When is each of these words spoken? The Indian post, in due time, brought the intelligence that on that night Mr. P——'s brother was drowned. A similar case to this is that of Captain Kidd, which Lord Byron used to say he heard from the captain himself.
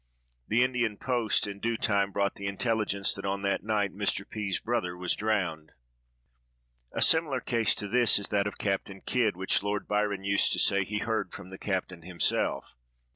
The 0.47 0.63
Indian 0.63 0.97
post, 0.97 1.45
in 1.45 1.59
due 1.59 1.77
time, 1.77 2.11
brought 2.11 2.33
the 2.33 2.47
intelligence 2.47 3.13
that 3.13 3.23
on 3.23 3.43
that 3.43 3.63
night 3.63 3.93
Mr. 3.95 4.27
P——'s 4.27 4.59
brother 4.59 4.97
was 4.97 5.15
drowned. 5.15 5.73
A 6.91 7.03
similar 7.03 7.39
case 7.39 7.75
to 7.75 7.87
this 7.87 8.17
is 8.17 8.29
that 8.29 8.47
of 8.47 8.57
Captain 8.57 9.01
Kidd, 9.01 9.37
which 9.37 9.61
Lord 9.61 9.87
Byron 9.87 10.23
used 10.23 10.53
to 10.53 10.59
say 10.59 10.83
he 10.85 10.97
heard 10.97 11.31
from 11.31 11.51
the 11.51 11.59
captain 11.59 12.01
himself. 12.01 12.65